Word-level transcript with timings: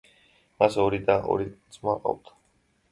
მას 0.63 0.77
ორი 0.85 1.01
და 1.03 1.05
და 1.21 1.29
ორი 1.35 1.47
ძმა 1.77 1.97
ჰყავდა. 2.01 2.37